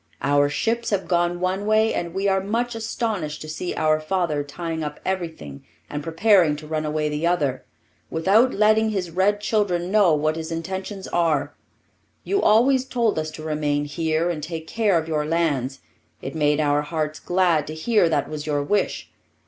Our 0.23 0.49
ships 0.49 0.89
have 0.89 1.07
gone 1.07 1.39
one 1.39 1.67
way, 1.67 1.93
and 1.93 2.11
we 2.15 2.27
are 2.27 2.41
much 2.41 2.73
astonished 2.73 3.39
to 3.43 3.47
see 3.47 3.75
our 3.75 3.99
father 3.99 4.43
tying 4.43 4.83
up 4.83 4.99
everything 5.05 5.63
and 5.91 6.01
preparing 6.03 6.55
to 6.55 6.65
run 6.65 6.85
away 6.85 7.07
the 7.07 7.27
other, 7.27 7.63
without 8.09 8.51
letting 8.51 8.89
his 8.89 9.11
red 9.11 9.39
children 9.41 9.91
know 9.91 10.15
what 10.15 10.37
his 10.37 10.51
intentions 10.51 11.07
are. 11.09 11.53
You 12.23 12.41
always 12.41 12.83
told 12.83 13.19
us 13.19 13.29
to 13.29 13.43
remain 13.43 13.85
here 13.85 14.31
and 14.31 14.41
take 14.41 14.65
care 14.65 14.97
of 14.97 15.07
your 15.07 15.23
lands; 15.23 15.81
it 16.19 16.33
made 16.33 16.59
our 16.59 16.81
hearts 16.81 17.19
glad 17.19 17.67
to 17.67 17.75
hear 17.75 18.09
that 18.09 18.27
was 18.27 18.47
your 18.47 18.63
wish. 18.63 19.11